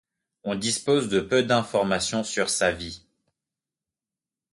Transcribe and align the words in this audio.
On 0.43 0.55
dispose 0.55 1.09
de 1.09 1.19
peu 1.19 1.43
d'informations 1.43 2.23
sur 2.23 2.49
sa 2.49 2.71
vie. 2.71 3.05